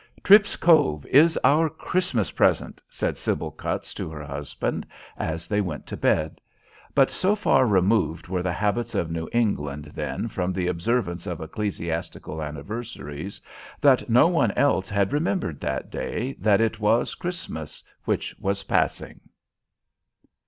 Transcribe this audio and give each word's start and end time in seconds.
"Tripp's 0.23 0.55
Cove 0.55 1.05
is 1.05 1.37
our 1.43 1.69
Christmas 1.69 2.31
present," 2.31 2.81
said 2.89 3.19
Sybil 3.19 3.51
Cutts 3.51 3.93
to 3.93 4.09
her 4.09 4.23
husband, 4.23 4.87
as 5.15 5.47
they 5.47 5.61
went 5.61 5.85
to 5.85 5.95
bed. 5.95 6.41
But 6.95 7.11
so 7.11 7.35
far 7.35 7.67
removed 7.67 8.27
were 8.27 8.41
the 8.41 8.51
habits 8.51 8.95
of 8.95 9.11
New 9.11 9.29
England 9.31 9.91
then 9.93 10.27
from 10.27 10.53
the 10.53 10.65
observance 10.65 11.27
of 11.27 11.39
ecclesiastical 11.39 12.41
anniversaries, 12.41 13.39
that 13.79 14.09
no 14.09 14.27
one 14.27 14.49
else 14.53 14.89
had 14.89 15.13
remembered 15.13 15.59
that 15.59 15.91
day 15.91 16.33
that 16.39 16.61
it 16.61 16.79
was 16.79 17.13
Christmas 17.13 17.83
which 18.05 18.35
was 18.39 18.63
passing. 18.63 19.19